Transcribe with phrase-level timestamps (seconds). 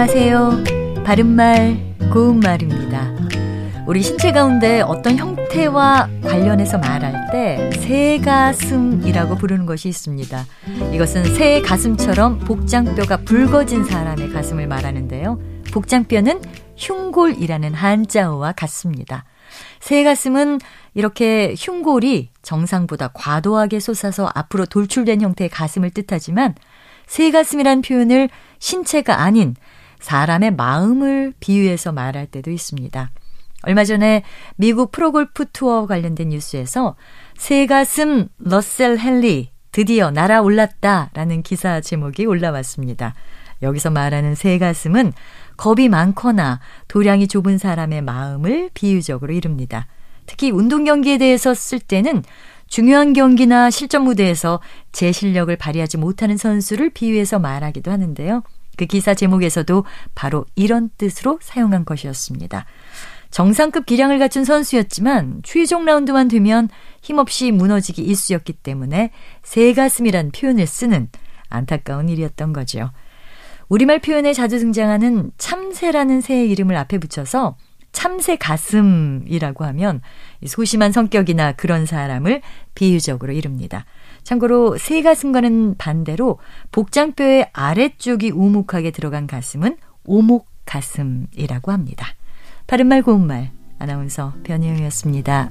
[0.00, 1.04] 안녕하세요.
[1.04, 1.76] 바른말,
[2.10, 3.84] 고운말입니다.
[3.86, 10.46] 우리 신체 가운데 어떤 형태와 관련해서 말할 때 새가슴이라고 부르는 것이 있습니다.
[10.94, 15.38] 이것은 새 가슴처럼 복장뼈가 붉어진 사람의 가슴을 말하는데요.
[15.70, 16.40] 복장뼈는
[16.78, 19.26] 흉골이라는 한자어와 같습니다.
[19.80, 20.60] 새 가슴은
[20.94, 26.54] 이렇게 흉골이 정상보다 과도하게 솟아서 앞으로 돌출된 형태의 가슴을 뜻하지만
[27.06, 29.56] 새 가슴이란 표현을 신체가 아닌
[30.00, 33.10] 사람의 마음을 비유해서 말할 때도 있습니다.
[33.62, 34.22] 얼마 전에
[34.56, 36.96] 미국 프로골프 투어 관련된 뉴스에서
[37.36, 43.14] 새 가슴 러셀 헨리 드디어 날아올랐다라는 기사 제목이 올라왔습니다.
[43.62, 45.12] 여기서 말하는 새 가슴은
[45.56, 49.86] 겁이 많거나 도량이 좁은 사람의 마음을 비유적으로 이릅니다.
[50.26, 52.22] 특히 운동 경기에 대해서 쓸 때는
[52.66, 54.60] 중요한 경기나 실전 무대에서
[54.92, 58.42] 제 실력을 발휘하지 못하는 선수를 비유해서 말하기도 하는데요.
[58.80, 62.64] 그 기사 제목에서도 바로 이런 뜻으로 사용한 것이었습니다.
[63.30, 66.70] 정상급 기량을 갖춘 선수였지만 최종 라운드만 되면
[67.02, 69.10] 힘없이 무너지기 일쑤였기 때문에
[69.42, 71.10] 새가슴이란 표현을 쓰는
[71.50, 72.90] 안타까운 일이었던 거죠.
[73.68, 77.58] 우리말 표현에 자주 등장하는 참새라는 새의 이름을 앞에 붙여서
[77.92, 80.00] 참새 가슴이라고 하면
[80.46, 82.40] 소심한 성격이나 그런 사람을
[82.74, 83.84] 비유적으로 이릅니다.
[84.22, 86.38] 참고로 새 가슴과는 반대로
[86.72, 92.06] 복장뼈의 아래쪽이 우묵하게 들어간 가슴은 오목 가슴이라고 합니다.
[92.66, 95.50] 바른말 고운말 아나운서 변희영이었습니다.